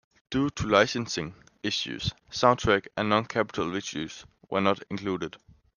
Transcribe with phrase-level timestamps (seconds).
[0.31, 5.37] Due to licensing issues, soundtrack and non-Capitol videos were not included.